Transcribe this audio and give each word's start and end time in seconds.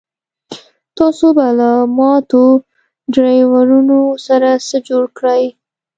تاسو 0.97 1.25
به 1.37 1.47
له 1.59 1.71
ماتو 1.97 2.43
ډرایوونو 3.13 3.99
سره 4.27 4.49
څه 4.67 4.77
جوړ 4.87 5.03
کړئ 5.17 5.43